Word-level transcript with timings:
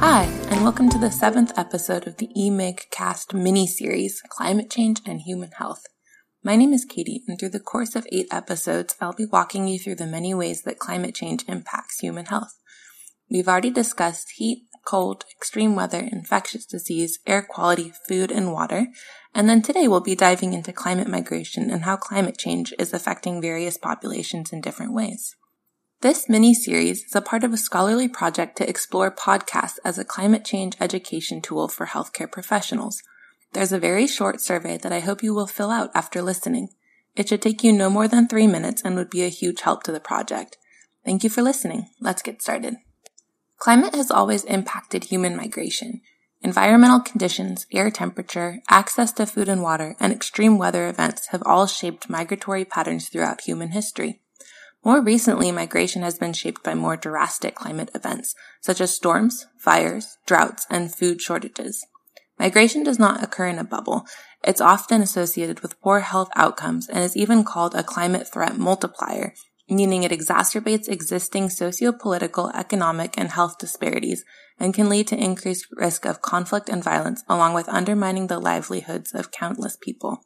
Hi, 0.00 0.24
and 0.50 0.62
welcome 0.62 0.88
to 0.90 0.98
the 0.98 1.10
seventh 1.10 1.56
episode 1.56 2.08
of 2.08 2.16
the 2.16 2.28
eMig 2.36 2.90
Cast 2.90 3.32
mini 3.32 3.68
series, 3.68 4.22
Climate 4.28 4.70
Change 4.70 5.00
and 5.06 5.20
Human 5.20 5.52
Health. 5.52 5.84
My 6.48 6.56
name 6.56 6.72
is 6.72 6.86
Katie, 6.86 7.22
and 7.28 7.38
through 7.38 7.50
the 7.50 7.60
course 7.60 7.94
of 7.94 8.06
eight 8.10 8.28
episodes, 8.30 8.96
I'll 9.02 9.12
be 9.12 9.26
walking 9.26 9.68
you 9.68 9.78
through 9.78 9.96
the 9.96 10.06
many 10.06 10.32
ways 10.32 10.62
that 10.62 10.78
climate 10.78 11.14
change 11.14 11.44
impacts 11.46 12.00
human 12.00 12.24
health. 12.24 12.58
We've 13.30 13.46
already 13.46 13.68
discussed 13.68 14.30
heat, 14.36 14.64
cold, 14.86 15.26
extreme 15.36 15.76
weather, 15.76 16.08
infectious 16.10 16.64
disease, 16.64 17.18
air 17.26 17.42
quality, 17.42 17.92
food, 18.08 18.32
and 18.32 18.50
water, 18.50 18.86
and 19.34 19.46
then 19.46 19.60
today 19.60 19.88
we'll 19.88 20.00
be 20.00 20.16
diving 20.16 20.54
into 20.54 20.72
climate 20.72 21.06
migration 21.06 21.70
and 21.70 21.82
how 21.82 21.98
climate 21.98 22.38
change 22.38 22.72
is 22.78 22.94
affecting 22.94 23.42
various 23.42 23.76
populations 23.76 24.50
in 24.50 24.62
different 24.62 24.94
ways. 24.94 25.36
This 26.00 26.30
mini-series 26.30 27.04
is 27.04 27.14
a 27.14 27.20
part 27.20 27.44
of 27.44 27.52
a 27.52 27.58
scholarly 27.58 28.08
project 28.08 28.56
to 28.56 28.66
explore 28.66 29.14
podcasts 29.14 29.76
as 29.84 29.98
a 29.98 30.02
climate 30.02 30.46
change 30.46 30.78
education 30.80 31.42
tool 31.42 31.68
for 31.68 31.84
healthcare 31.84 32.32
professionals. 32.32 33.02
There's 33.52 33.72
a 33.72 33.78
very 33.78 34.06
short 34.06 34.40
survey 34.40 34.76
that 34.78 34.92
I 34.92 35.00
hope 35.00 35.22
you 35.22 35.34
will 35.34 35.46
fill 35.46 35.70
out 35.70 35.90
after 35.94 36.22
listening. 36.22 36.68
It 37.16 37.28
should 37.28 37.42
take 37.42 37.64
you 37.64 37.72
no 37.72 37.90
more 37.90 38.06
than 38.06 38.28
three 38.28 38.46
minutes 38.46 38.82
and 38.84 38.94
would 38.94 39.10
be 39.10 39.24
a 39.24 39.28
huge 39.28 39.62
help 39.62 39.82
to 39.84 39.92
the 39.92 40.00
project. 40.00 40.56
Thank 41.04 41.24
you 41.24 41.30
for 41.30 41.42
listening. 41.42 41.88
Let's 42.00 42.22
get 42.22 42.42
started. 42.42 42.76
Climate 43.56 43.94
has 43.94 44.10
always 44.10 44.44
impacted 44.44 45.04
human 45.04 45.36
migration. 45.36 46.00
Environmental 46.42 47.00
conditions, 47.00 47.66
air 47.72 47.90
temperature, 47.90 48.60
access 48.68 49.10
to 49.12 49.26
food 49.26 49.48
and 49.48 49.62
water, 49.62 49.96
and 49.98 50.12
extreme 50.12 50.56
weather 50.56 50.86
events 50.86 51.28
have 51.28 51.42
all 51.44 51.66
shaped 51.66 52.08
migratory 52.08 52.64
patterns 52.64 53.08
throughout 53.08 53.40
human 53.40 53.70
history. 53.70 54.20
More 54.84 55.02
recently, 55.02 55.50
migration 55.50 56.02
has 56.02 56.16
been 56.16 56.32
shaped 56.32 56.62
by 56.62 56.74
more 56.74 56.96
drastic 56.96 57.56
climate 57.56 57.90
events, 57.94 58.36
such 58.60 58.80
as 58.80 58.94
storms, 58.94 59.46
fires, 59.58 60.16
droughts, 60.26 60.64
and 60.70 60.94
food 60.94 61.20
shortages. 61.20 61.84
Migration 62.38 62.82
does 62.82 62.98
not 62.98 63.22
occur 63.22 63.48
in 63.48 63.58
a 63.58 63.64
bubble. 63.64 64.06
It's 64.44 64.60
often 64.60 65.02
associated 65.02 65.60
with 65.60 65.80
poor 65.80 66.00
health 66.00 66.30
outcomes 66.36 66.88
and 66.88 67.02
is 67.02 67.16
even 67.16 67.44
called 67.44 67.74
a 67.74 67.82
climate 67.82 68.30
threat 68.32 68.56
multiplier, 68.56 69.34
meaning 69.68 70.04
it 70.04 70.12
exacerbates 70.12 70.88
existing 70.88 71.50
socio-political, 71.50 72.50
economic, 72.50 73.18
and 73.18 73.30
health 73.30 73.58
disparities 73.58 74.24
and 74.60 74.74
can 74.74 74.88
lead 74.88 75.06
to 75.08 75.16
increased 75.16 75.66
risk 75.72 76.04
of 76.04 76.22
conflict 76.22 76.68
and 76.68 76.82
violence 76.82 77.24
along 77.28 77.54
with 77.54 77.68
undermining 77.68 78.26
the 78.26 78.38
livelihoods 78.38 79.12
of 79.12 79.30
countless 79.30 79.76
people. 79.76 80.24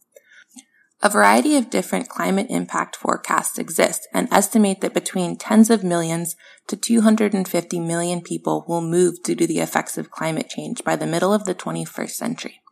A 1.05 1.11
variety 1.11 1.57
of 1.57 1.69
different 1.69 2.09
climate 2.09 2.47
impact 2.49 2.95
forecasts 2.95 3.59
exist 3.59 4.07
and 4.15 4.33
estimate 4.33 4.83
that 4.83 4.95
between 4.95 5.37
tens 5.37 5.69
of 5.69 5.83
millions 5.83 6.37
to 6.69 6.77
250 6.77 7.81
million 7.81 8.21
people 8.21 8.65
will 8.69 8.81
move 8.81 9.21
due 9.25 9.35
to 9.35 9.47
the 9.47 9.59
effects 9.59 9.99
of 9.99 10.13
climate 10.13 10.49
change 10.49 10.85
by 10.85 10.95
the 10.95 11.07
middle 11.07 11.35
of 11.35 11.45
the 11.45 11.57
21st 11.57 12.11
century. 12.11 12.63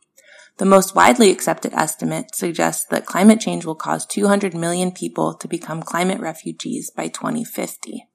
The 0.59 0.65
most 0.65 0.95
widely 0.95 1.31
accepted 1.31 1.73
estimate 1.75 2.37
suggests 2.37 2.85
that 2.91 3.05
climate 3.05 3.41
change 3.41 3.65
will 3.65 3.75
cause 3.75 4.07
200 4.07 4.55
million 4.55 4.93
people 4.93 5.35
to 5.35 5.49
become 5.49 5.83
climate 5.83 6.21
refugees 6.21 6.89
by 6.89 7.09
2050. 7.09 8.07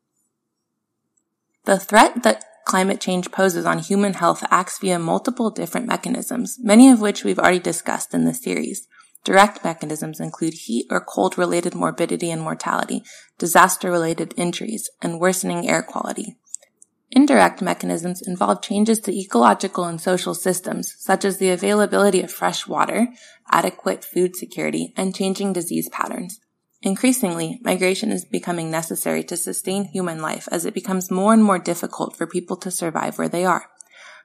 The 1.66 1.78
threat 1.78 2.23
that 2.23 2.45
climate 2.66 3.01
change 3.01 3.31
poses 3.31 3.66
on 3.66 3.79
human 3.79 4.13
health 4.13 4.45
acts 4.50 4.79
via 4.79 4.97
multiple 4.97 5.50
different 5.50 5.88
mechanisms, 5.88 6.57
many 6.61 6.90
of 6.90 7.01
which 7.01 7.25
we've 7.25 7.40
already 7.40 7.59
discussed 7.59 8.13
in 8.13 8.23
this 8.23 8.41
series. 8.41 8.88
Direct 9.25 9.63
mechanisms 9.63 10.19
include 10.19 10.53
heat 10.53 10.86
or 10.91 11.02
cold 11.02 11.36
related 11.36 11.74
morbidity 11.74 12.30
and 12.30 12.41
mortality, 12.41 13.03
disaster 13.40 13.90
related 13.90 14.36
injuries, 14.38 14.88
and 15.02 15.19
worsening 15.19 15.68
air 15.68 15.81
quality. 15.81 16.38
Indirect 17.09 17.59
mechanisms 17.59 18.22
involve 18.22 18.62
changes 18.62 19.00
to 19.00 19.19
ecological 19.19 19.85
and 19.85 20.00
social 20.00 20.35
systems, 20.35 20.94
such 21.00 21.25
as 21.25 21.40
the 21.40 21.50
availability 21.50 22.22
of 22.22 22.31
fresh 22.31 22.68
water, 22.68 23.08
adequate 23.50 24.06
food 24.06 24.35
security, 24.35 24.94
and 24.96 25.16
changing 25.16 25.53
disease 25.53 25.90
patterns. 25.90 26.40
Increasingly, 26.84 27.59
migration 27.64 28.12
is 28.12 28.25
becoming 28.25 28.69
necessary 28.69 29.24
to 29.24 29.35
sustain 29.35 29.85
human 29.85 30.22
life 30.22 30.47
as 30.52 30.66
it 30.66 30.75
becomes 30.75 31.09
more 31.09 31.34
and 31.34 31.44
more 31.44 31.58
difficult 31.58 32.16
for 32.16 32.28
people 32.28 32.58
to 32.58 32.69
survive 32.69 33.18
where 33.18 33.30
they 33.30 33.44
are 33.44 33.72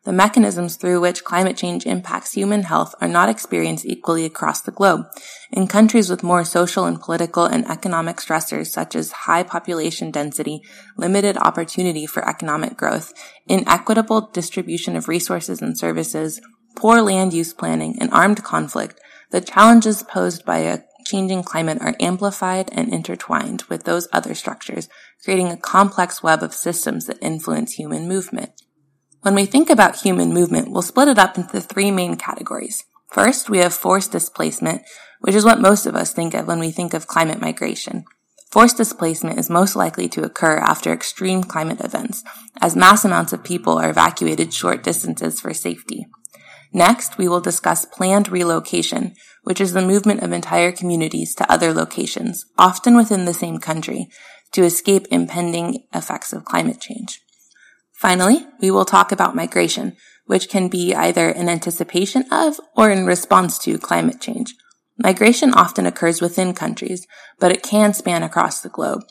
the 0.04 0.12
mechanisms 0.12 0.76
through 0.76 1.00
which 1.00 1.24
climate 1.24 1.56
change 1.56 1.84
impacts 1.84 2.32
human 2.32 2.62
health 2.62 2.94
are 3.00 3.08
not 3.08 3.28
experienced 3.28 3.84
equally 3.84 4.24
across 4.24 4.60
the 4.60 4.70
globe. 4.70 5.06
In 5.52 5.66
countries 5.66 6.08
with 6.08 6.22
more 6.22 6.44
social 6.44 6.86
and 6.86 6.98
political 6.98 7.44
and 7.44 7.66
economic 7.68 8.16
stressors 8.16 8.68
such 8.68 8.96
as 8.96 9.12
high 9.12 9.42
population 9.42 10.10
density, 10.10 10.62
limited 10.96 11.36
opportunity 11.36 12.06
for 12.06 12.26
economic 12.26 12.76
growth, 12.76 13.12
inequitable 13.46 14.30
distribution 14.32 14.96
of 14.96 15.06
resources 15.06 15.60
and 15.60 15.76
services, 15.76 16.40
poor 16.76 17.02
land 17.02 17.34
use 17.34 17.52
planning, 17.52 17.96
and 18.00 18.10
armed 18.10 18.42
conflict, 18.42 18.98
the 19.30 19.40
challenges 19.40 20.02
posed 20.02 20.44
by 20.44 20.58
a 20.58 20.80
changing 21.04 21.42
climate 21.42 21.78
are 21.80 21.94
amplified 22.00 22.70
and 22.72 22.92
intertwined 22.92 23.62
with 23.68 23.84
those 23.84 24.08
other 24.12 24.34
structures, 24.34 24.88
creating 25.24 25.48
a 25.48 25.56
complex 25.56 26.22
web 26.22 26.42
of 26.42 26.54
systems 26.54 27.06
that 27.06 27.18
influence 27.20 27.72
human 27.72 28.08
movement. 28.08 28.59
When 29.22 29.34
we 29.34 29.44
think 29.44 29.68
about 29.68 30.00
human 30.00 30.32
movement, 30.32 30.70
we'll 30.70 30.80
split 30.80 31.08
it 31.08 31.18
up 31.18 31.36
into 31.36 31.60
three 31.60 31.90
main 31.90 32.16
categories. 32.16 32.84
First, 33.12 33.50
we 33.50 33.58
have 33.58 33.74
forced 33.74 34.12
displacement, 34.12 34.82
which 35.20 35.34
is 35.34 35.44
what 35.44 35.60
most 35.60 35.84
of 35.84 35.94
us 35.94 36.12
think 36.12 36.32
of 36.32 36.46
when 36.46 36.58
we 36.58 36.70
think 36.70 36.94
of 36.94 37.06
climate 37.06 37.40
migration. 37.40 38.04
Forced 38.50 38.78
displacement 38.78 39.38
is 39.38 39.50
most 39.50 39.76
likely 39.76 40.08
to 40.08 40.24
occur 40.24 40.56
after 40.56 40.92
extreme 40.92 41.44
climate 41.44 41.80
events, 41.84 42.24
as 42.62 42.74
mass 42.74 43.04
amounts 43.04 43.32
of 43.34 43.44
people 43.44 43.78
are 43.78 43.90
evacuated 43.90 44.54
short 44.54 44.82
distances 44.82 45.38
for 45.38 45.52
safety. 45.52 46.06
Next, 46.72 47.18
we 47.18 47.28
will 47.28 47.40
discuss 47.40 47.84
planned 47.84 48.30
relocation, 48.30 49.14
which 49.42 49.60
is 49.60 49.72
the 49.72 49.82
movement 49.82 50.22
of 50.22 50.32
entire 50.32 50.72
communities 50.72 51.34
to 51.34 51.52
other 51.52 51.74
locations, 51.74 52.46
often 52.56 52.96
within 52.96 53.24
the 53.24 53.34
same 53.34 53.58
country, 53.58 54.08
to 54.52 54.64
escape 54.64 55.06
impending 55.10 55.84
effects 55.92 56.32
of 56.32 56.44
climate 56.44 56.80
change. 56.80 57.20
Finally, 58.00 58.46
we 58.62 58.70
will 58.70 58.86
talk 58.86 59.12
about 59.12 59.36
migration, 59.36 59.94
which 60.24 60.48
can 60.48 60.68
be 60.68 60.94
either 60.94 61.28
in 61.28 61.50
anticipation 61.50 62.24
of 62.32 62.58
or 62.74 62.90
in 62.90 63.04
response 63.04 63.58
to 63.58 63.78
climate 63.78 64.18
change. 64.18 64.54
Migration 64.96 65.52
often 65.52 65.84
occurs 65.84 66.22
within 66.22 66.54
countries, 66.54 67.06
but 67.38 67.52
it 67.52 67.62
can 67.62 67.92
span 67.92 68.22
across 68.22 68.62
the 68.62 68.70
globe. 68.70 69.02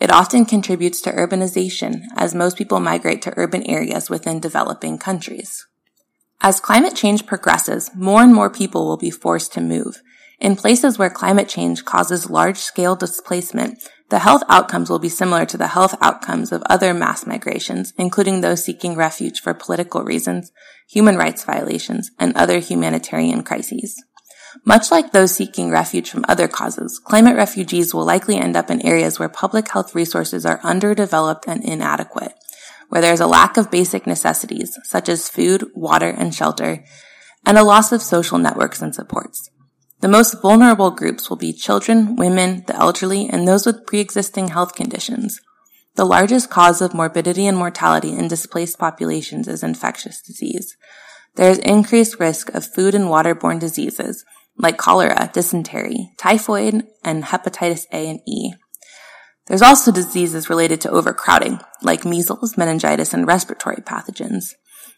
It 0.00 0.12
often 0.12 0.44
contributes 0.44 1.00
to 1.00 1.10
urbanization, 1.10 2.02
as 2.14 2.36
most 2.36 2.56
people 2.56 2.78
migrate 2.78 3.20
to 3.22 3.34
urban 3.36 3.64
areas 3.64 4.08
within 4.08 4.38
developing 4.38 4.96
countries. 4.96 5.66
As 6.40 6.60
climate 6.60 6.94
change 6.94 7.26
progresses, 7.26 7.90
more 7.96 8.22
and 8.22 8.32
more 8.32 8.48
people 8.48 8.86
will 8.86 8.96
be 8.96 9.10
forced 9.10 9.54
to 9.54 9.60
move. 9.60 10.00
In 10.38 10.54
places 10.54 11.00
where 11.00 11.10
climate 11.10 11.48
change 11.48 11.84
causes 11.84 12.30
large 12.30 12.58
scale 12.58 12.94
displacement, 12.94 13.82
the 14.08 14.20
health 14.20 14.42
outcomes 14.48 14.88
will 14.88 15.00
be 15.00 15.08
similar 15.08 15.44
to 15.46 15.56
the 15.56 15.68
health 15.68 15.96
outcomes 16.00 16.52
of 16.52 16.62
other 16.66 16.94
mass 16.94 17.26
migrations, 17.26 17.92
including 17.98 18.40
those 18.40 18.64
seeking 18.64 18.94
refuge 18.94 19.40
for 19.40 19.52
political 19.52 20.04
reasons, 20.04 20.52
human 20.88 21.16
rights 21.16 21.42
violations, 21.44 22.12
and 22.18 22.36
other 22.36 22.60
humanitarian 22.60 23.42
crises. 23.42 24.00
Much 24.64 24.90
like 24.90 25.12
those 25.12 25.32
seeking 25.34 25.70
refuge 25.70 26.08
from 26.08 26.24
other 26.28 26.46
causes, 26.48 27.00
climate 27.00 27.36
refugees 27.36 27.92
will 27.92 28.04
likely 28.04 28.36
end 28.36 28.56
up 28.56 28.70
in 28.70 28.84
areas 28.86 29.18
where 29.18 29.28
public 29.28 29.68
health 29.70 29.94
resources 29.94 30.46
are 30.46 30.60
underdeveloped 30.62 31.44
and 31.48 31.64
inadequate, 31.64 32.32
where 32.88 33.02
there 33.02 33.12
is 33.12 33.20
a 33.20 33.26
lack 33.26 33.56
of 33.56 33.70
basic 33.70 34.06
necessities, 34.06 34.78
such 34.84 35.08
as 35.08 35.28
food, 35.28 35.68
water, 35.74 36.08
and 36.08 36.34
shelter, 36.34 36.84
and 37.44 37.58
a 37.58 37.64
loss 37.64 37.92
of 37.92 38.00
social 38.02 38.38
networks 38.38 38.80
and 38.80 38.94
supports. 38.94 39.50
The 40.00 40.08
most 40.08 40.42
vulnerable 40.42 40.90
groups 40.90 41.30
will 41.30 41.36
be 41.36 41.52
children, 41.52 42.16
women, 42.16 42.64
the 42.66 42.76
elderly, 42.76 43.28
and 43.28 43.48
those 43.48 43.64
with 43.64 43.86
pre-existing 43.86 44.48
health 44.48 44.74
conditions. 44.74 45.40
The 45.94 46.04
largest 46.04 46.50
cause 46.50 46.82
of 46.82 46.92
morbidity 46.92 47.46
and 47.46 47.56
mortality 47.56 48.12
in 48.12 48.28
displaced 48.28 48.78
populations 48.78 49.48
is 49.48 49.62
infectious 49.62 50.20
disease. 50.20 50.76
There 51.36 51.50
is 51.50 51.58
increased 51.58 52.20
risk 52.20 52.54
of 52.54 52.66
food 52.66 52.94
and 52.94 53.06
waterborne 53.06 53.58
diseases 53.58 54.24
like 54.58 54.76
cholera, 54.76 55.30
dysentery, 55.32 56.10
typhoid, 56.18 56.86
and 57.04 57.24
hepatitis 57.24 57.84
A 57.92 58.08
and 58.08 58.20
E. 58.26 58.52
There's 59.46 59.62
also 59.62 59.92
diseases 59.92 60.50
related 60.50 60.80
to 60.82 60.90
overcrowding, 60.90 61.60
like 61.82 62.04
measles, 62.04 62.56
meningitis, 62.56 63.14
and 63.14 63.26
respiratory 63.26 63.76
pathogens. 63.76 64.54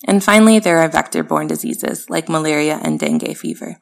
And 0.07 0.23
finally, 0.23 0.59
there 0.59 0.79
are 0.79 0.89
vector-borne 0.89 1.49
diseases 1.49 2.09
like 2.09 2.29
malaria 2.29 2.81
and 2.83 2.99
dengue 2.99 3.37
fever. 3.37 3.79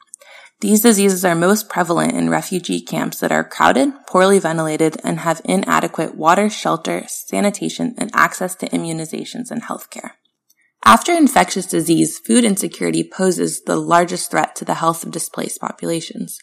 These 0.61 0.81
diseases 0.81 1.23
are 1.25 1.35
most 1.35 1.69
prevalent 1.69 2.15
in 2.15 2.31
refugee 2.31 2.81
camps 2.81 3.21
that 3.21 3.31
are 3.31 3.45
crowded, 3.45 3.93
poorly 4.07 4.39
ventilated, 4.39 4.97
and 5.05 5.21
have 5.21 5.43
inadequate 5.45 6.17
water, 6.17 6.49
shelter, 6.49 7.05
sanitation, 7.09 7.95
and 7.99 8.11
access 8.15 8.55
to 8.57 8.69
immunizations 8.71 9.51
and 9.51 9.65
healthcare. 9.65 10.13
After 10.83 11.13
infectious 11.13 11.67
disease, 11.67 12.19
food 12.19 12.45
insecurity 12.45 13.07
poses 13.07 13.65
the 13.65 13.77
largest 13.77 14.31
threat 14.31 14.57
to 14.57 14.65
the 14.65 14.75
health 14.75 15.05
of 15.05 15.11
displaced 15.11 15.61
populations. 15.61 16.39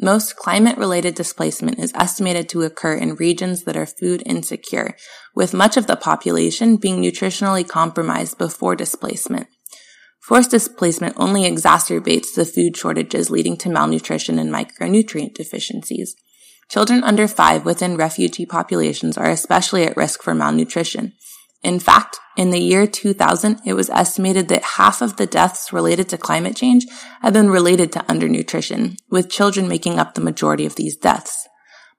Most 0.00 0.36
climate 0.36 0.78
related 0.78 1.16
displacement 1.16 1.80
is 1.80 1.92
estimated 1.96 2.48
to 2.50 2.62
occur 2.62 2.94
in 2.94 3.16
regions 3.16 3.64
that 3.64 3.76
are 3.76 3.86
food 3.86 4.22
insecure, 4.24 4.94
with 5.34 5.52
much 5.52 5.76
of 5.76 5.88
the 5.88 5.96
population 5.96 6.76
being 6.76 7.02
nutritionally 7.02 7.66
compromised 7.66 8.38
before 8.38 8.76
displacement. 8.76 9.48
Forced 10.28 10.50
displacement 10.50 11.14
only 11.16 11.50
exacerbates 11.50 12.34
the 12.34 12.44
food 12.44 12.76
shortages 12.76 13.30
leading 13.30 13.56
to 13.56 13.70
malnutrition 13.70 14.38
and 14.38 14.52
micronutrient 14.52 15.32
deficiencies. 15.32 16.16
Children 16.68 17.02
under 17.02 17.26
five 17.26 17.64
within 17.64 17.96
refugee 17.96 18.44
populations 18.44 19.16
are 19.16 19.30
especially 19.30 19.84
at 19.84 19.96
risk 19.96 20.22
for 20.22 20.34
malnutrition. 20.34 21.14
In 21.62 21.80
fact, 21.80 22.18
in 22.36 22.50
the 22.50 22.60
year 22.60 22.86
2000, 22.86 23.62
it 23.64 23.72
was 23.72 23.88
estimated 23.88 24.48
that 24.48 24.76
half 24.76 25.00
of 25.00 25.16
the 25.16 25.24
deaths 25.24 25.72
related 25.72 26.10
to 26.10 26.18
climate 26.18 26.56
change 26.56 26.84
have 27.22 27.32
been 27.32 27.48
related 27.48 27.90
to 27.92 28.00
undernutrition, 28.00 28.98
with 29.10 29.30
children 29.30 29.66
making 29.66 29.98
up 29.98 30.12
the 30.12 30.20
majority 30.20 30.66
of 30.66 30.76
these 30.76 30.94
deaths. 30.94 31.48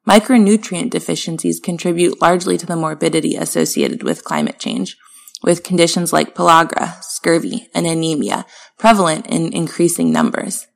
Micronutrient 0.08 0.92
deficiencies 0.92 1.60
contribute 1.60 2.22
largely 2.22 2.60
to 2.60 2.68
the 2.68 2.76
morbidity 2.76 3.36
associated 3.36 4.04
with 4.04 4.24
climate 4.24 4.60
change 4.60 4.98
with 5.44 5.64
conditions 5.64 6.12
like 6.12 6.36
pellagra, 6.36 7.02
scurvy, 7.04 7.70
and 7.74 7.86
anemia 7.88 8.46
prevalent 8.78 9.28
in 9.28 9.54
increasing 9.54 10.12
numbers. 10.12 10.68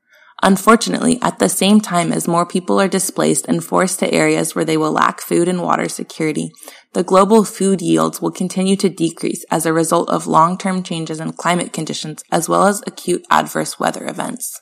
Unfortunately, 0.41 1.19
at 1.21 1.39
the 1.39 1.47
same 1.47 1.79
time 1.79 2.11
as 2.11 2.27
more 2.27 2.45
people 2.45 2.79
are 2.79 2.89
displaced 2.89 3.47
and 3.47 3.63
forced 3.63 3.99
to 3.99 4.13
areas 4.13 4.53
where 4.53 4.65
they 4.65 4.75
will 4.75 4.91
lack 4.91 5.21
food 5.21 5.47
and 5.47 5.61
water 5.61 5.87
security, 5.87 6.51
the 6.91 7.03
global 7.03 7.45
food 7.45 7.81
yields 7.81 8.21
will 8.21 8.31
continue 8.31 8.75
to 8.75 8.89
decrease 8.89 9.45
as 9.49 9.65
a 9.65 9.71
result 9.71 10.09
of 10.09 10.27
long-term 10.27 10.83
changes 10.83 11.21
in 11.21 11.31
climate 11.31 11.71
conditions 11.71 12.23
as 12.29 12.49
well 12.49 12.65
as 12.65 12.83
acute 12.85 13.25
adverse 13.31 13.79
weather 13.79 14.05
events. 14.05 14.59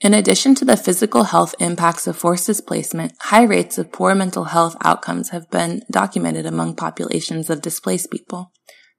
In 0.00 0.14
addition 0.14 0.54
to 0.56 0.64
the 0.64 0.76
physical 0.76 1.24
health 1.24 1.56
impacts 1.58 2.06
of 2.06 2.16
forced 2.16 2.46
displacement, 2.46 3.14
high 3.18 3.44
rates 3.44 3.78
of 3.78 3.90
poor 3.90 4.14
mental 4.14 4.44
health 4.44 4.76
outcomes 4.84 5.30
have 5.30 5.50
been 5.50 5.82
documented 5.90 6.46
among 6.46 6.76
populations 6.76 7.50
of 7.50 7.62
displaced 7.62 8.12
people. 8.12 8.52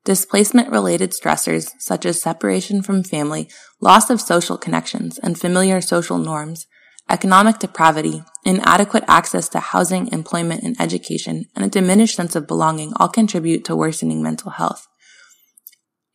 Displacement 0.05 0.69
related 0.69 1.13
stressors 1.13 1.71
such 1.79 2.05
as 2.05 2.21
separation 2.21 2.83
from 2.83 3.03
family, 3.03 3.49
loss 3.81 4.11
of 4.11 4.21
social 4.21 4.55
connections 4.55 5.17
and 5.17 5.37
familiar 5.37 5.81
social 5.81 6.19
norms, 6.19 6.67
economic 7.09 7.57
depravity, 7.57 8.23
inadequate 8.45 9.03
access 9.07 9.49
to 9.49 9.59
housing, 9.59 10.07
employment, 10.11 10.61
and 10.63 10.79
education, 10.79 11.45
and 11.55 11.65
a 11.65 11.69
diminished 11.69 12.15
sense 12.15 12.35
of 12.35 12.47
belonging 12.47 12.93
all 12.97 13.09
contribute 13.09 13.65
to 13.65 13.75
worsening 13.75 14.21
mental 14.21 14.51
health. 14.51 14.87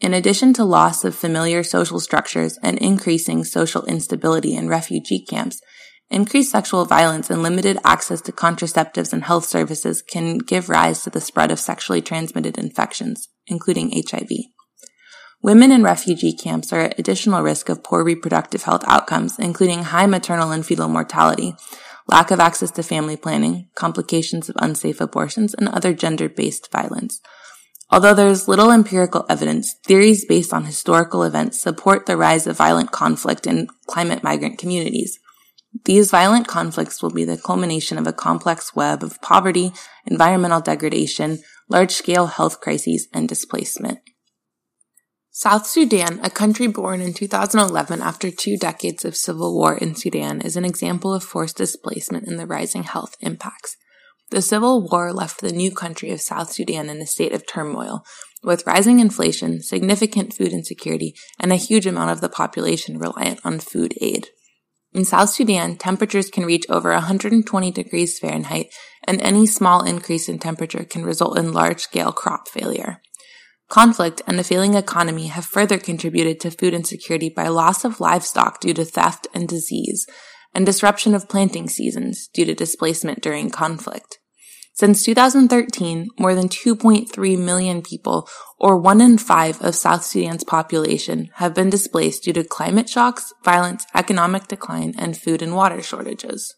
In 0.00 0.14
addition 0.14 0.52
to 0.54 0.64
loss 0.64 1.04
of 1.04 1.16
familiar 1.16 1.64
social 1.64 1.98
structures 1.98 2.60
and 2.62 2.78
increasing 2.78 3.42
social 3.42 3.84
instability 3.87 4.54
in 4.54 4.69
refugee 4.69 5.25
camps, 5.28 5.60
Increased 6.10 6.50
sexual 6.50 6.86
violence 6.86 7.30
and 7.30 7.40
limited 7.40 7.78
access 7.84 8.20
to 8.22 8.32
contraceptives 8.32 9.12
and 9.12 9.22
health 9.22 9.44
services 9.44 10.02
can 10.02 10.38
give 10.38 10.68
rise 10.68 11.04
to 11.04 11.10
the 11.10 11.20
spread 11.20 11.52
of 11.52 11.60
sexually 11.60 12.02
transmitted 12.02 12.58
infections, 12.58 13.28
including 13.46 13.92
HIV. 13.92 14.28
Women 15.40 15.70
in 15.70 15.84
refugee 15.84 16.32
camps 16.32 16.72
are 16.72 16.80
at 16.80 16.98
additional 16.98 17.42
risk 17.42 17.68
of 17.68 17.84
poor 17.84 18.02
reproductive 18.02 18.64
health 18.64 18.82
outcomes, 18.86 19.38
including 19.38 19.84
high 19.84 20.06
maternal 20.06 20.50
and 20.50 20.66
fetal 20.66 20.88
mortality, 20.88 21.54
lack 22.08 22.32
of 22.32 22.40
access 22.40 22.72
to 22.72 22.82
family 22.82 23.16
planning, 23.16 23.68
complications 23.76 24.48
of 24.48 24.56
unsafe 24.58 25.00
abortions, 25.00 25.54
and 25.54 25.68
other 25.68 25.94
gender-based 25.94 26.72
violence. 26.72 27.20
Although 27.88 28.14
there 28.14 28.28
is 28.28 28.48
little 28.48 28.70
empirical 28.72 29.24
evidence, 29.28 29.76
theories 29.86 30.24
based 30.24 30.52
on 30.52 30.64
historical 30.64 31.22
events 31.22 31.60
support 31.60 32.06
the 32.06 32.16
rise 32.16 32.46
of 32.48 32.56
violent 32.56 32.90
conflict 32.90 33.46
in 33.46 33.68
climate 33.86 34.24
migrant 34.24 34.58
communities. 34.58 35.20
These 35.84 36.11
violent 36.11 36.49
conflicts 36.49 37.02
will 37.02 37.11
be 37.11 37.25
the 37.25 37.37
culmination 37.37 37.96
of 37.96 38.06
a 38.06 38.12
complex 38.12 38.75
web 38.75 39.02
of 39.02 39.20
poverty, 39.22 39.72
environmental 40.05 40.61
degradation, 40.61 41.43
large-scale 41.69 42.26
health 42.26 42.61
crises, 42.61 43.08
and 43.12 43.28
displacement. 43.28 44.00
South 45.31 45.67
Sudan, 45.67 46.19
a 46.25 46.28
country 46.28 46.67
born 46.67 47.00
in 47.00 47.14
2011 47.14 48.02
after 48.02 48.31
two 48.31 48.56
decades 48.56 49.05
of 49.05 49.17
civil 49.17 49.55
war 49.55 49.76
in 49.76 49.94
Sudan, 49.94 50.40
is 50.40 50.56
an 50.56 50.64
example 50.64 51.14
of 51.14 51.22
forced 51.22 51.56
displacement 51.56 52.26
and 52.26 52.38
the 52.38 52.46
rising 52.46 52.82
health 52.82 53.14
impacts. 53.20 53.76
The 54.31 54.43
civil 54.43 54.88
war 54.88 55.12
left 55.12 55.40
the 55.40 55.52
new 55.52 55.73
country 55.73 56.11
of 56.11 56.20
South 56.20 56.52
Sudan 56.52 56.90
in 56.90 57.00
a 57.00 57.06
state 57.06 57.32
of 57.32 57.46
turmoil, 57.46 58.05
with 58.43 58.66
rising 58.66 58.99
inflation, 58.99 59.62
significant 59.62 60.34
food 60.34 60.52
insecurity, 60.52 61.14
and 61.38 61.52
a 61.52 61.56
huge 61.56 61.87
amount 61.87 62.11
of 62.11 62.20
the 62.20 62.28
population 62.28 62.99
reliant 62.99 63.40
on 63.44 63.61
food 63.61 63.94
aid. 64.00 64.28
In 64.92 65.04
South 65.04 65.31
Sudan, 65.31 65.76
temperatures 65.76 66.31
can 66.31 66.44
reach 66.44 66.66
over 66.69 66.90
120 66.92 67.70
degrees 67.70 68.19
Fahrenheit, 68.19 68.66
and 69.06 69.20
any 69.20 69.46
small 69.46 69.84
increase 69.84 70.28
in 70.28 70.40
temperature 70.40 70.84
can 70.84 71.04
result 71.04 71.38
in 71.38 71.52
large 71.52 71.81
scale 71.81 72.12
crop 72.12 72.48
failure. 72.48 73.00
Conflict 73.69 74.20
and 74.26 74.40
a 74.40 74.44
failing 74.44 74.75
economy 74.75 75.28
have 75.28 75.44
further 75.44 75.78
contributed 75.78 76.40
to 76.40 76.50
food 76.50 76.75
insecurity 76.75 77.28
by 77.28 77.46
loss 77.46 77.84
of 77.84 78.00
livestock 78.00 78.60
due 78.60 78.75
to 78.75 78.84
theft 78.84 79.28
and 79.32 79.48
disease, 79.48 80.08
and 80.52 80.66
disruption 80.66 81.14
of 81.14 81.28
planting 81.28 81.69
seasons 81.69 82.28
due 82.34 82.44
to 82.44 82.54
displacement 82.54 83.22
during 83.22 83.48
conflict. 83.48 84.19
Since 84.80 85.02
2013, 85.02 86.08
more 86.18 86.34
than 86.34 86.48
2.3 86.48 87.38
million 87.38 87.82
people, 87.82 88.26
or 88.58 88.78
one 88.78 89.02
in 89.02 89.18
five 89.18 89.60
of 89.60 89.74
South 89.74 90.02
Sudan's 90.02 90.42
population, 90.42 91.28
have 91.34 91.52
been 91.52 91.68
displaced 91.68 92.22
due 92.22 92.32
to 92.32 92.44
climate 92.44 92.88
shocks, 92.88 93.34
violence, 93.44 93.84
economic 93.94 94.48
decline, 94.48 94.94
and 94.96 95.18
food 95.18 95.42
and 95.42 95.54
water 95.54 95.82
shortages. 95.82 96.54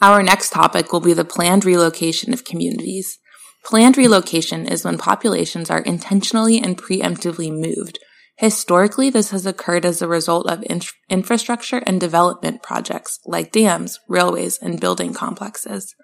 Our 0.00 0.22
next 0.22 0.48
topic 0.48 0.90
will 0.90 1.00
be 1.00 1.12
the 1.12 1.22
planned 1.22 1.66
relocation 1.66 2.32
of 2.32 2.46
communities. 2.46 3.18
Planned 3.62 3.98
relocation 3.98 4.66
is 4.66 4.86
when 4.86 4.96
populations 4.96 5.68
are 5.68 5.80
intentionally 5.80 6.60
and 6.60 6.78
preemptively 6.78 7.50
moved. 7.52 7.98
Historically, 8.38 9.10
this 9.10 9.32
has 9.32 9.44
occurred 9.44 9.84
as 9.84 10.00
a 10.00 10.08
result 10.08 10.48
of 10.48 10.64
in- 10.64 10.80
infrastructure 11.10 11.82
and 11.84 12.00
development 12.00 12.62
projects 12.62 13.18
like 13.26 13.52
dams, 13.52 14.00
railways, 14.08 14.58
and 14.62 14.80
building 14.80 15.12
complexes. 15.12 15.94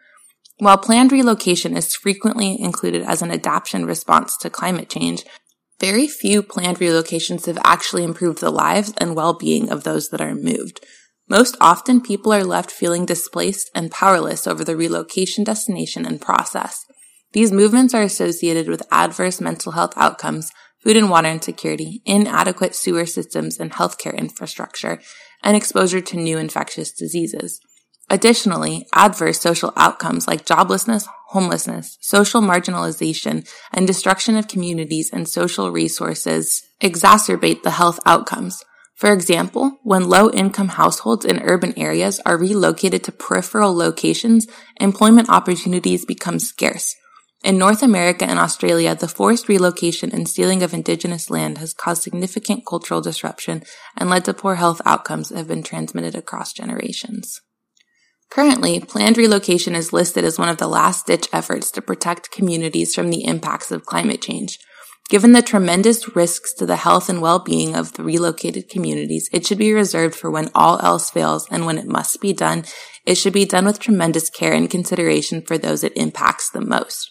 While 0.58 0.78
planned 0.78 1.10
relocation 1.10 1.76
is 1.76 1.94
frequently 1.94 2.60
included 2.60 3.02
as 3.02 3.22
an 3.22 3.30
adaptation 3.32 3.86
response 3.86 4.36
to 4.38 4.50
climate 4.50 4.88
change, 4.88 5.24
very 5.80 6.06
few 6.06 6.42
planned 6.42 6.78
relocations 6.78 7.46
have 7.46 7.58
actually 7.64 8.04
improved 8.04 8.40
the 8.40 8.50
lives 8.50 8.94
and 8.98 9.16
well-being 9.16 9.70
of 9.70 9.82
those 9.82 10.10
that 10.10 10.20
are 10.20 10.34
moved. 10.34 10.80
Most 11.28 11.56
often, 11.60 12.00
people 12.00 12.32
are 12.32 12.44
left 12.44 12.70
feeling 12.70 13.04
displaced 13.04 13.70
and 13.74 13.90
powerless 13.90 14.46
over 14.46 14.62
the 14.62 14.76
relocation 14.76 15.42
destination 15.42 16.06
and 16.06 16.20
process. 16.20 16.84
These 17.32 17.50
movements 17.50 17.92
are 17.94 18.02
associated 18.02 18.68
with 18.68 18.86
adverse 18.92 19.40
mental 19.40 19.72
health 19.72 19.94
outcomes, 19.96 20.52
food 20.84 20.96
and 20.96 21.10
water 21.10 21.28
insecurity, 21.28 22.00
inadequate 22.04 22.76
sewer 22.76 23.06
systems 23.06 23.58
and 23.58 23.72
healthcare 23.72 24.16
infrastructure, 24.16 25.00
and 25.42 25.56
exposure 25.56 26.00
to 26.00 26.16
new 26.16 26.38
infectious 26.38 26.92
diseases. 26.92 27.60
Additionally, 28.14 28.86
adverse 28.92 29.40
social 29.40 29.72
outcomes 29.76 30.28
like 30.28 30.46
joblessness, 30.46 31.08
homelessness, 31.30 31.98
social 32.00 32.40
marginalization, 32.40 33.44
and 33.72 33.88
destruction 33.88 34.36
of 34.36 34.46
communities 34.46 35.10
and 35.12 35.28
social 35.28 35.72
resources 35.72 36.62
exacerbate 36.80 37.64
the 37.64 37.72
health 37.72 37.98
outcomes. 38.06 38.64
For 38.94 39.12
example, 39.12 39.80
when 39.82 40.08
low 40.08 40.30
income 40.30 40.68
households 40.68 41.24
in 41.24 41.42
urban 41.42 41.76
areas 41.76 42.20
are 42.24 42.36
relocated 42.36 43.02
to 43.02 43.10
peripheral 43.10 43.74
locations, 43.74 44.46
employment 44.80 45.28
opportunities 45.28 46.04
become 46.04 46.38
scarce. 46.38 46.94
In 47.42 47.58
North 47.58 47.82
America 47.82 48.24
and 48.24 48.38
Australia, 48.38 48.94
the 48.94 49.08
forced 49.08 49.48
relocation 49.48 50.12
and 50.12 50.28
stealing 50.28 50.62
of 50.62 50.72
indigenous 50.72 51.30
land 51.30 51.58
has 51.58 51.74
caused 51.74 52.04
significant 52.04 52.64
cultural 52.64 53.00
disruption 53.00 53.64
and 53.96 54.08
led 54.08 54.24
to 54.26 54.32
poor 54.32 54.54
health 54.54 54.80
outcomes 54.86 55.30
that 55.30 55.38
have 55.38 55.48
been 55.48 55.64
transmitted 55.64 56.14
across 56.14 56.52
generations. 56.52 57.40
Currently, 58.30 58.80
planned 58.80 59.16
relocation 59.16 59.74
is 59.74 59.92
listed 59.92 60.24
as 60.24 60.38
one 60.38 60.48
of 60.48 60.58
the 60.58 60.66
last 60.66 61.06
ditch 61.06 61.28
efforts 61.32 61.70
to 61.72 61.82
protect 61.82 62.32
communities 62.32 62.94
from 62.94 63.10
the 63.10 63.24
impacts 63.24 63.70
of 63.70 63.86
climate 63.86 64.20
change. 64.20 64.58
Given 65.10 65.32
the 65.32 65.42
tremendous 65.42 66.16
risks 66.16 66.52
to 66.54 66.66
the 66.66 66.76
health 66.76 67.10
and 67.10 67.20
well-being 67.20 67.76
of 67.76 67.92
the 67.92 68.02
relocated 68.02 68.70
communities, 68.70 69.28
it 69.32 69.46
should 69.46 69.58
be 69.58 69.72
reserved 69.72 70.14
for 70.14 70.30
when 70.30 70.50
all 70.54 70.80
else 70.80 71.10
fails 71.10 71.46
and 71.50 71.66
when 71.66 71.78
it 71.78 71.86
must 71.86 72.20
be 72.20 72.32
done, 72.32 72.64
it 73.04 73.16
should 73.16 73.34
be 73.34 73.44
done 73.44 73.66
with 73.66 73.78
tremendous 73.78 74.30
care 74.30 74.54
and 74.54 74.70
consideration 74.70 75.42
for 75.42 75.58
those 75.58 75.84
it 75.84 75.92
impacts 75.94 76.50
the 76.50 76.62
most. 76.62 77.10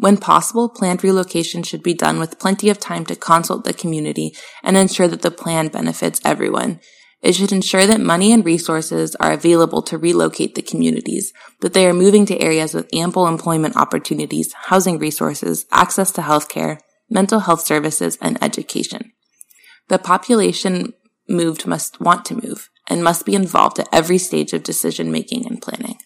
When 0.00 0.18
possible, 0.18 0.68
planned 0.68 1.02
relocation 1.02 1.62
should 1.62 1.82
be 1.82 1.94
done 1.94 2.18
with 2.18 2.38
plenty 2.38 2.68
of 2.68 2.78
time 2.78 3.04
to 3.06 3.16
consult 3.16 3.64
the 3.64 3.72
community 3.72 4.34
and 4.62 4.76
ensure 4.76 5.08
that 5.08 5.22
the 5.22 5.30
plan 5.30 5.68
benefits 5.68 6.20
everyone. 6.24 6.80
It 7.22 7.34
should 7.34 7.52
ensure 7.52 7.86
that 7.86 8.00
money 8.00 8.32
and 8.32 8.44
resources 8.44 9.14
are 9.16 9.32
available 9.32 9.82
to 9.82 9.98
relocate 9.98 10.54
the 10.54 10.62
communities, 10.62 11.32
that 11.60 11.74
they 11.74 11.86
are 11.86 11.92
moving 11.92 12.24
to 12.26 12.40
areas 12.40 12.72
with 12.72 12.94
ample 12.94 13.26
employment 13.26 13.76
opportunities, 13.76 14.54
housing 14.54 14.98
resources, 14.98 15.66
access 15.70 16.10
to 16.12 16.22
healthcare, 16.22 16.78
mental 17.10 17.40
health 17.40 17.60
services, 17.60 18.16
and 18.22 18.42
education. 18.42 19.12
The 19.88 19.98
population 19.98 20.94
moved 21.28 21.66
must 21.66 22.00
want 22.00 22.24
to 22.26 22.34
move 22.34 22.70
and 22.88 23.04
must 23.04 23.26
be 23.26 23.34
involved 23.34 23.78
at 23.78 23.88
every 23.92 24.18
stage 24.18 24.52
of 24.52 24.62
decision 24.62 25.12
making 25.12 25.46
and 25.46 25.60
planning. 25.60 25.98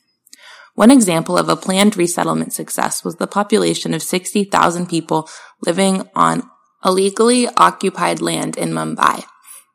One 0.75 0.91
example 0.91 1.39
of 1.39 1.49
a 1.49 1.57
planned 1.57 1.97
resettlement 1.97 2.53
success 2.53 3.05
was 3.05 3.17
the 3.17 3.29
population 3.29 3.95
of 3.95 4.03
60,000 4.03 4.89
people 4.89 5.29
living 5.65 6.09
on 6.17 6.51
illegally 6.85 7.47
occupied 7.57 8.21
land 8.21 8.57
in 8.59 8.71
Mumbai. 8.71 9.25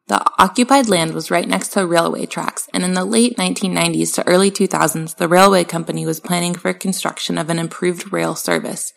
The 0.09 0.25
occupied 0.39 0.89
land 0.89 1.13
was 1.13 1.29
right 1.29 1.47
next 1.47 1.67
to 1.73 1.85
railway 1.85 2.25
tracks, 2.25 2.67
and 2.73 2.83
in 2.83 2.95
the 2.95 3.05
late 3.05 3.37
1990s 3.37 4.11
to 4.15 4.25
early 4.25 4.49
2000s, 4.49 5.17
the 5.17 5.27
railway 5.27 5.63
company 5.63 6.03
was 6.03 6.19
planning 6.19 6.55
for 6.55 6.73
construction 6.73 7.37
of 7.37 7.51
an 7.51 7.59
improved 7.59 8.11
rail 8.11 8.33
service. 8.33 8.91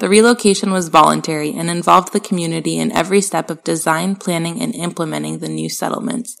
The 0.00 0.08
relocation 0.08 0.72
was 0.72 0.88
voluntary 0.88 1.54
and 1.54 1.70
involved 1.70 2.12
the 2.12 2.18
community 2.18 2.78
in 2.80 2.90
every 2.90 3.20
step 3.20 3.48
of 3.48 3.62
design, 3.62 4.16
planning, 4.16 4.60
and 4.60 4.74
implementing 4.74 5.38
the 5.38 5.48
new 5.48 5.70
settlements. 5.70 6.36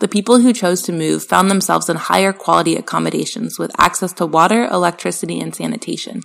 The 0.00 0.08
people 0.08 0.40
who 0.40 0.52
chose 0.52 0.82
to 0.82 0.92
move 0.92 1.22
found 1.22 1.48
themselves 1.48 1.88
in 1.88 1.98
higher 1.98 2.32
quality 2.32 2.74
accommodations 2.74 3.60
with 3.60 3.70
access 3.78 4.12
to 4.14 4.26
water, 4.26 4.64
electricity, 4.64 5.38
and 5.38 5.54
sanitation. 5.54 6.22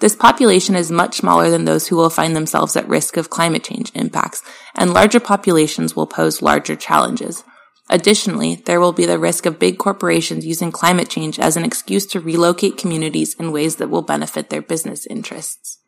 This 0.00 0.14
population 0.14 0.76
is 0.76 0.92
much 0.92 1.16
smaller 1.16 1.50
than 1.50 1.64
those 1.64 1.88
who 1.88 1.96
will 1.96 2.10
find 2.10 2.36
themselves 2.36 2.76
at 2.76 2.88
risk 2.88 3.16
of 3.16 3.30
climate 3.30 3.64
change 3.64 3.90
impacts, 3.94 4.42
and 4.76 4.94
larger 4.94 5.18
populations 5.18 5.96
will 5.96 6.06
pose 6.06 6.40
larger 6.40 6.76
challenges. 6.76 7.42
Additionally, 7.90 8.56
there 8.66 8.80
will 8.80 8.92
be 8.92 9.06
the 9.06 9.18
risk 9.18 9.44
of 9.44 9.58
big 9.58 9.78
corporations 9.78 10.46
using 10.46 10.70
climate 10.70 11.08
change 11.08 11.40
as 11.40 11.56
an 11.56 11.64
excuse 11.64 12.06
to 12.06 12.20
relocate 12.20 12.76
communities 12.76 13.34
in 13.34 13.50
ways 13.50 13.76
that 13.76 13.88
will 13.88 14.02
benefit 14.02 14.50
their 14.50 14.62
business 14.62 15.06
interests. 15.06 15.78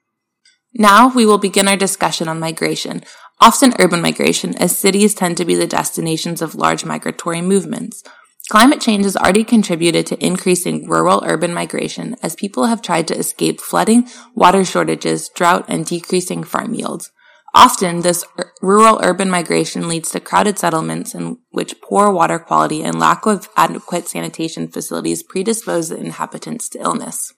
Now 0.75 1.13
we 1.13 1.27
will 1.27 1.39
begin 1.39 1.69
our 1.69 1.77
discussion 1.77 2.27
on 2.27 2.41
migration, 2.41 3.03
often 3.41 3.75
urban 3.79 4.01
migration, 4.01 4.57
as 4.57 4.77
cities 4.77 5.15
tend 5.15 5.37
to 5.37 5.45
be 5.45 5.55
the 5.55 5.67
destinations 5.67 6.43
of 6.43 6.55
large 6.55 6.85
migratory 6.85 7.43
movements. 7.43 8.03
Climate 8.51 8.81
change 8.81 9.05
has 9.05 9.17
already 9.17 9.45
contributed 9.45 10.07
to 10.07 10.27
increasing 10.27 10.89
rural 10.89 11.23
urban 11.25 11.55
migration 11.55 12.17
as 12.21 12.35
people 12.35 12.67
have 12.67 12.83
tried 12.83 13.07
to 13.07 13.17
escape 13.17 13.61
flooding, 13.61 14.09
water 14.35 14.65
shortages, 14.65 15.29
drought, 15.29 15.65
and 15.69 15.87
decreasing 15.87 16.43
farm 16.43 16.75
yields. 16.75 17.13
Often, 17.55 18.01
this 18.01 18.25
rural 18.61 18.99
urban 19.05 19.31
migration 19.31 19.87
leads 19.87 20.11
to 20.11 20.19
crowded 20.19 20.59
settlements 20.59 21.15
in 21.15 21.39
which 21.51 21.81
poor 21.81 22.11
water 22.11 22.41
quality 22.41 22.83
and 22.83 22.99
lack 22.99 23.25
of 23.25 23.49
adequate 23.57 24.09
sanitation 24.09 24.67
facilities 24.67 25.23
predispose 25.23 25.91
the 25.91 25.99
inhabitants 25.99 26.69
to 26.71 26.81
illness. 26.81 27.33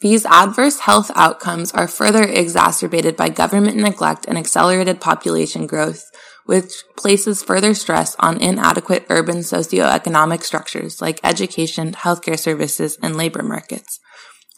These 0.00 0.26
adverse 0.26 0.80
health 0.80 1.10
outcomes 1.14 1.72
are 1.72 1.88
further 1.88 2.24
exacerbated 2.24 3.16
by 3.16 3.30
government 3.30 3.78
neglect 3.78 4.26
and 4.28 4.36
accelerated 4.36 5.00
population 5.00 5.66
growth, 5.66 6.04
which 6.48 6.82
places 6.96 7.42
further 7.42 7.74
stress 7.74 8.16
on 8.18 8.40
inadequate 8.40 9.04
urban 9.10 9.40
socioeconomic 9.40 10.42
structures 10.42 10.98
like 10.98 11.20
education, 11.22 11.92
healthcare 11.92 12.38
services, 12.38 12.96
and 13.02 13.16
labor 13.16 13.42
markets. 13.42 14.00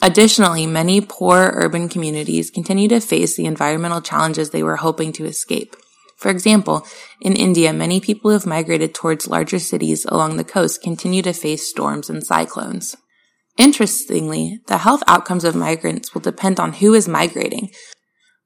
Additionally, 0.01 0.69
many 0.69 1.01
poor 1.01 1.51
urban 1.53 1.89
communities 1.89 2.49
continue 2.49 2.87
to 2.87 3.01
face 3.01 3.35
the 3.35 3.45
environmental 3.45 4.01
challenges 4.01 4.51
they 4.51 4.63
were 4.63 4.77
hoping 4.77 5.13
to 5.13 5.25
escape. 5.25 5.75
For 6.17 6.31
example, 6.31 6.87
in 7.21 7.35
India, 7.35 7.73
many 7.73 7.99
people 7.99 8.31
who 8.31 8.35
have 8.35 8.47
migrated 8.47 8.95
towards 8.95 9.27
larger 9.27 9.59
cities 9.59 10.05
along 10.05 10.37
the 10.37 10.45
coast 10.45 10.85
continue 10.85 11.23
to 11.23 11.33
face 11.33 11.69
storms 11.69 12.09
and 12.09 12.25
cyclones. 12.25 12.97
Interestingly, 13.59 14.61
the 14.69 14.79
health 14.79 15.03
outcomes 15.09 15.43
of 15.43 15.57
migrants 15.57 16.15
will 16.15 16.21
depend 16.21 16.61
on 16.61 16.75
who 16.75 16.95
is 16.95 17.09
migrating, 17.09 17.71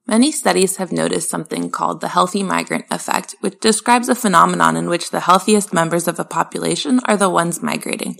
Many 0.06 0.32
studies 0.32 0.76
have 0.76 0.92
noticed 0.92 1.30
something 1.30 1.70
called 1.70 2.00
the 2.00 2.08
healthy 2.08 2.42
migrant 2.42 2.84
effect, 2.90 3.34
which 3.40 3.58
describes 3.60 4.10
a 4.10 4.14
phenomenon 4.14 4.76
in 4.76 4.88
which 4.88 5.10
the 5.10 5.20
healthiest 5.20 5.72
members 5.72 6.06
of 6.06 6.18
a 6.18 6.24
population 6.24 7.00
are 7.06 7.16
the 7.16 7.30
ones 7.30 7.62
migrating. 7.62 8.16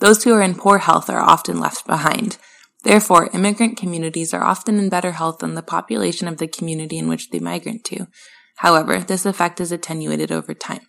Those 0.00 0.24
who 0.24 0.34
are 0.34 0.42
in 0.42 0.56
poor 0.56 0.78
health 0.78 1.08
are 1.08 1.20
often 1.20 1.60
left 1.60 1.86
behind. 1.86 2.36
Therefore, 2.82 3.30
immigrant 3.32 3.76
communities 3.76 4.34
are 4.34 4.42
often 4.42 4.78
in 4.78 4.88
better 4.88 5.12
health 5.12 5.38
than 5.38 5.54
the 5.54 5.62
population 5.62 6.26
of 6.26 6.38
the 6.38 6.48
community 6.48 6.98
in 6.98 7.06
which 7.06 7.30
they 7.30 7.38
migrate 7.38 7.84
to. 7.84 8.08
However, 8.56 8.98
this 8.98 9.24
effect 9.24 9.60
is 9.60 9.70
attenuated 9.70 10.32
over 10.32 10.52
time. 10.52 10.80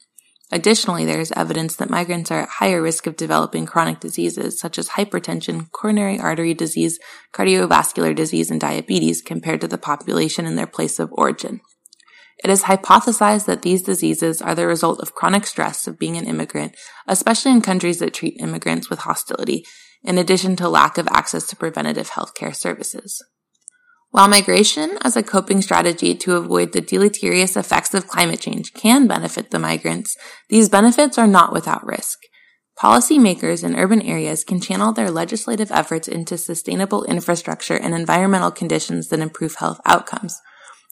Additionally, 0.52 1.06
there 1.06 1.22
is 1.22 1.32
evidence 1.34 1.78
that 1.78 1.90
migrants 1.90 2.30
are 2.30 2.42
at 2.42 2.50
higher 2.50 2.82
risk 2.82 3.08
of 3.08 3.16
developing 3.16 3.66
chronic 3.66 4.02
diseases 4.02 4.60
such 4.60 4.78
as 4.78 4.90
hypertension, 4.90 5.72
coronary 5.72 6.20
artery 6.20 6.54
disease, 6.54 7.00
cardiovascular 7.34 8.14
disease, 8.14 8.52
and 8.52 8.60
diabetes 8.60 9.22
compared 9.22 9.62
to 9.62 9.68
the 9.68 9.78
population 9.78 10.46
in 10.46 10.56
their 10.56 10.68
place 10.68 11.00
of 11.00 11.12
origin. 11.14 11.62
It 12.44 12.50
is 12.50 12.64
hypothesized 12.64 13.46
that 13.46 13.62
these 13.62 13.84
diseases 13.84 14.42
are 14.42 14.56
the 14.56 14.68
result 14.68 15.00
of 15.00 15.14
chronic 15.14 15.46
stress 15.46 15.88
of 15.88 16.00
being 16.00 16.18
an 16.18 16.26
immigrant, 16.26 16.76
especially 17.08 17.52
in 17.52 17.62
countries 17.62 18.00
that 18.00 18.14
treat 18.14 18.36
immigrants 18.40 18.90
with 18.90 19.00
hostility, 19.00 19.64
in 20.04 20.18
addition 20.18 20.56
to 20.58 20.68
lack 20.68 20.98
of 20.98 21.08
access 21.10 21.46
to 21.48 21.56
preventative 21.56 22.10
healthcare 22.10 22.56
services. 22.56 23.24
While 24.12 24.28
migration 24.28 24.98
as 25.02 25.16
a 25.16 25.24
coping 25.24 25.62
strategy 25.62 26.16
to 26.16 26.36
avoid 26.36 26.74
the 26.74 26.82
deleterious 26.82 27.56
effects 27.56 27.94
of 27.94 28.08
climate 28.08 28.42
change 28.42 28.74
can 28.74 29.08
benefit 29.08 29.52
the 29.52 29.60
migrants, 29.60 30.18
these 30.50 30.68
benefits 30.68 31.18
are 31.18 31.28
not 31.28 31.54
without 31.54 31.86
risk. 31.86 32.20
Policymakers 32.78 33.64
in 33.64 33.78
urban 33.78 34.02
areas 34.02 34.44
can 34.44 34.60
channel 34.60 34.92
their 34.92 35.12
legislative 35.12 35.72
efforts 35.72 36.10
into 36.10 36.38
sustainable 36.38 37.06
infrastructure 37.06 37.78
and 37.78 37.94
environmental 37.94 38.52
conditions 38.52 39.08
that 39.10 39.22
improve 39.22 39.56
health 39.56 39.80
outcomes. 39.86 40.42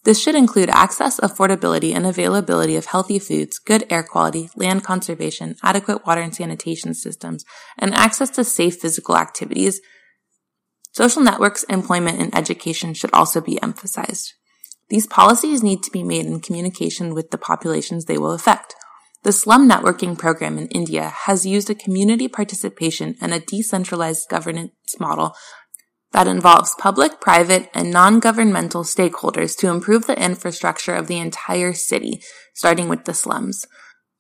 This 0.05 0.21
should 0.21 0.35
include 0.35 0.69
access, 0.69 1.19
affordability, 1.19 1.93
and 1.93 2.05
availability 2.05 2.77
of 2.77 2.85
healthy 2.85 3.19
foods, 3.19 3.59
good 3.59 3.85
air 3.89 4.03
quality, 4.03 4.49
land 4.55 4.85
conservation, 4.85 5.57
adequate 5.61 6.05
water 6.05 6.21
and 6.21 6.33
sanitation 6.33 6.93
systems, 6.93 7.43
and 7.77 7.93
access 7.93 8.29
to 8.31 8.45
safe 8.45 8.77
physical 8.77 9.17
activities, 9.17 9.81
Social 10.99 11.23
networks, 11.23 11.63
employment, 11.69 12.19
and 12.19 12.35
education 12.35 12.93
should 12.93 13.13
also 13.13 13.39
be 13.39 13.57
emphasized. 13.63 14.33
These 14.89 15.07
policies 15.07 15.63
need 15.63 15.81
to 15.83 15.91
be 15.91 16.03
made 16.03 16.25
in 16.25 16.41
communication 16.41 17.13
with 17.13 17.31
the 17.31 17.37
populations 17.37 18.03
they 18.03 18.17
will 18.17 18.33
affect. 18.33 18.75
The 19.23 19.31
slum 19.31 19.69
networking 19.69 20.17
program 20.17 20.57
in 20.57 20.67
India 20.67 21.07
has 21.07 21.45
used 21.45 21.69
a 21.69 21.73
community 21.73 22.27
participation 22.27 23.15
and 23.21 23.33
a 23.33 23.39
decentralized 23.39 24.27
governance 24.27 24.73
model 24.99 25.35
that 26.11 26.27
involves 26.27 26.75
public, 26.77 27.21
private, 27.21 27.69
and 27.73 27.91
non-governmental 27.91 28.83
stakeholders 28.83 29.55
to 29.59 29.69
improve 29.69 30.05
the 30.05 30.21
infrastructure 30.21 30.95
of 30.95 31.07
the 31.07 31.17
entire 31.17 31.71
city, 31.71 32.21
starting 32.53 32.89
with 32.89 33.05
the 33.05 33.13
slums. 33.13 33.65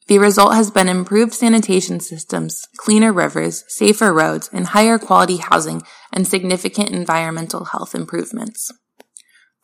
The 0.09 0.17
result 0.17 0.55
has 0.55 0.71
been 0.71 0.89
improved 0.89 1.35
sanitation 1.35 1.99
systems, 1.99 2.67
cleaner 2.77 3.13
rivers, 3.13 3.63
safer 3.67 4.11
roads, 4.11 4.49
and 4.51 4.65
higher 4.65 4.97
quality 4.97 5.37
housing 5.37 5.83
and 6.11 6.27
significant 6.27 6.89
environmental 6.89 7.65
health 7.65 7.93
improvements. 7.93 8.71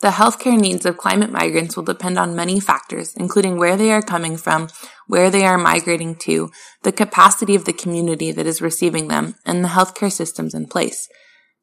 The 0.02 0.10
healthcare 0.10 0.56
needs 0.56 0.86
of 0.86 0.98
climate 0.98 1.32
migrants 1.32 1.76
will 1.76 1.82
depend 1.82 2.16
on 2.16 2.36
many 2.36 2.60
factors, 2.60 3.12
including 3.16 3.58
where 3.58 3.76
they 3.76 3.90
are 3.90 4.02
coming 4.02 4.36
from, 4.36 4.68
where 5.08 5.30
they 5.30 5.44
are 5.44 5.58
migrating 5.58 6.14
to, 6.26 6.52
the 6.84 6.92
capacity 6.92 7.56
of 7.56 7.64
the 7.64 7.72
community 7.72 8.30
that 8.30 8.46
is 8.46 8.62
receiving 8.62 9.08
them, 9.08 9.34
and 9.44 9.64
the 9.64 9.70
healthcare 9.70 10.12
systems 10.12 10.54
in 10.54 10.68
place. 10.68 11.08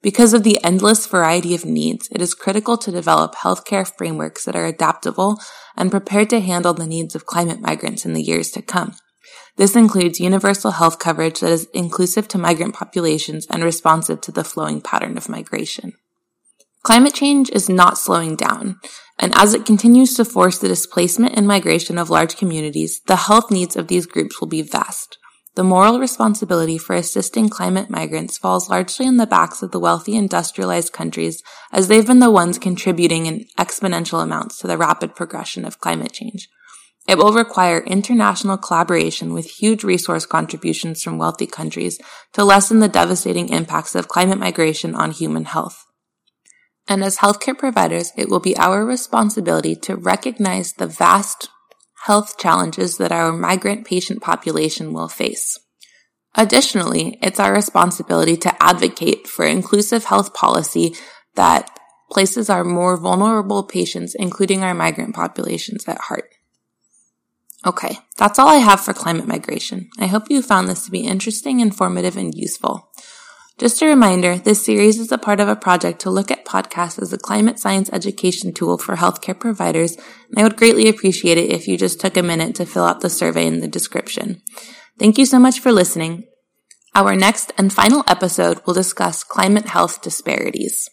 Because 0.04 0.34
of 0.34 0.44
the 0.44 0.62
endless 0.66 1.08
variety 1.08 1.56
of 1.56 1.64
needs, 1.64 2.10
it 2.12 2.22
is 2.22 2.34
critical 2.36 2.78
to 2.78 2.92
develop 2.92 3.36
healthcare 3.36 3.90
frameworks 3.90 4.44
that 4.44 4.56
are 4.56 4.66
adaptable 4.66 5.40
and 5.78 5.90
prepared 5.90 6.30
to 6.32 6.42
handle 6.42 6.74
the 6.74 6.86
needs 6.86 7.16
of 7.16 7.26
climate 7.26 7.62
migrants 7.62 8.06
in 8.06 8.12
the 8.12 8.22
years 8.22 8.52
to 8.52 8.62
come. 8.62 8.96
This 9.56 9.78
includes 9.78 10.20
universal 10.20 10.72
health 10.72 11.00
coverage 11.00 11.40
that 11.40 11.52
is 11.52 11.70
inclusive 11.74 12.28
to 12.30 12.38
migrant 12.38 12.76
populations 12.76 13.48
and 13.50 13.64
responsive 13.64 14.20
to 14.22 14.32
the 14.34 14.44
flowing 14.44 14.82
pattern 14.82 15.18
of 15.18 15.30
migration. 15.30 15.94
Climate 16.84 17.14
change 17.14 17.50
is 17.52 17.70
not 17.70 17.98
slowing 17.98 18.36
down, 18.36 18.82
and 19.18 19.34
as 19.38 19.54
it 19.54 19.66
continues 19.66 20.16
to 20.16 20.26
force 20.26 20.58
the 20.58 20.68
displacement 20.68 21.38
and 21.38 21.48
migration 21.48 21.98
of 21.98 22.10
large 22.10 22.36
communities, 22.36 23.00
the 23.08 23.16
health 23.16 23.50
needs 23.50 23.78
of 23.78 23.88
these 23.88 24.06
groups 24.06 24.42
will 24.42 24.50
be 24.50 24.62
vast. 24.62 25.18
The 25.56 25.64
moral 25.64 26.00
responsibility 26.00 26.80
for 26.80 26.96
assisting 26.96 27.48
climate 27.48 27.90
migrants 27.90 28.40
falls 28.40 28.72
largely 28.72 29.06
on 29.06 29.18
the 29.18 29.28
backs 29.28 29.62
of 29.62 29.70
the 29.70 29.80
wealthy 29.80 30.16
industrialized 30.16 30.94
countries 30.94 31.44
as 31.72 31.88
they've 31.88 32.08
been 32.08 32.20
the 32.20 32.32
ones 32.32 32.58
contributing 32.58 33.28
in 33.28 33.46
exponential 33.60 34.24
amounts 34.24 34.58
to 34.60 34.68
the 34.68 34.80
rapid 34.80 35.16
progression 35.16 35.64
of 35.64 35.80
climate 35.80 36.12
change. 36.12 36.50
It 37.08 37.20
will 37.20 37.34
require 37.34 37.84
international 37.84 38.58
collaboration 38.58 39.32
with 39.32 39.60
huge 39.60 39.84
resource 39.84 40.26
contributions 40.26 41.04
from 41.04 41.20
wealthy 41.20 41.46
countries 41.46 42.00
to 42.32 42.44
lessen 42.44 42.80
the 42.80 42.88
devastating 42.88 43.50
impacts 43.50 43.94
of 43.94 44.08
climate 44.08 44.40
migration 44.40 44.96
on 44.96 45.12
human 45.12 45.46
health. 45.46 45.86
And 46.88 47.04
as 47.04 47.18
healthcare 47.18 47.58
providers, 47.58 48.12
it 48.18 48.28
will 48.28 48.40
be 48.40 48.58
our 48.58 48.86
responsibility 48.86 49.76
to 49.78 49.96
recognize 49.96 50.74
the 50.74 50.88
vast 50.88 51.50
health 52.04 52.38
challenges 52.38 52.98
that 52.98 53.14
our 53.14 53.32
migrant 53.32 53.86
patient 53.86 54.22
population 54.22 54.92
will 54.92 55.08
face. 55.08 55.58
Additionally, 56.36 57.18
it's 57.22 57.40
our 57.40 57.54
responsibility 57.54 58.36
to 58.36 58.64
advocate 58.64 59.26
for 59.26 59.46
inclusive 59.46 60.04
health 60.06 60.34
policy 60.34 60.96
that 61.36 61.70
places 62.12 62.50
our 62.50 62.66
more 62.66 62.98
vulnerable 62.98 63.64
patients, 63.64 64.16
including 64.16 64.64
our 64.64 64.74
migrant 64.74 65.16
populations, 65.16 65.88
at 65.88 65.98
heart. 65.98 66.26
Okay, 67.66 67.98
that's 68.18 68.38
all 68.38 68.50
I 68.50 68.58
have 68.58 68.82
for 68.82 68.94
climate 68.94 69.28
migration. 69.28 69.90
I 69.98 70.08
hope 70.08 70.30
you 70.30 70.42
found 70.42 70.68
this 70.68 70.84
to 70.84 70.92
be 70.92 71.08
interesting, 71.08 71.62
informative, 71.62 72.18
and 72.18 72.36
useful. 72.36 72.92
Just 73.60 73.84
a 73.84 73.86
reminder, 73.86 74.38
this 74.38 74.66
series 74.66 74.98
is 74.98 75.12
a 75.12 75.18
part 75.18 75.40
of 75.40 75.48
a 75.48 75.56
project 75.56 76.02
to 76.02 76.10
look 76.10 76.32
at 76.32 76.44
podcasts 76.44 77.00
as 77.00 77.14
a 77.14 77.20
climate 77.20 77.60
science 77.60 77.88
education 77.94 78.52
tool 78.52 78.80
for 78.80 78.96
healthcare 78.96 79.40
providers, 79.40 79.96
and 80.30 80.40
I 80.40 80.44
would 80.44 80.58
greatly 80.58 80.90
appreciate 80.90 81.38
it 81.38 81.52
if 81.52 81.68
you 81.68 81.78
just 81.78 82.00
took 82.00 82.18
a 82.18 82.24
minute 82.24 82.56
to 82.56 82.66
fill 82.66 82.84
out 82.84 83.02
the 83.02 83.12
survey 83.12 83.46
in 83.46 83.60
the 83.60 83.68
description. 83.68 84.42
Thank 84.98 85.20
you 85.20 85.26
so 85.26 85.38
much 85.38 85.60
for 85.60 85.72
listening. 85.72 86.26
Our 86.96 87.16
next 87.16 87.54
and 87.58 87.72
final 87.72 88.04
episode 88.08 88.60
will 88.66 88.74
discuss 88.74 89.24
climate 89.24 89.68
health 89.68 90.02
disparities. 90.02 90.90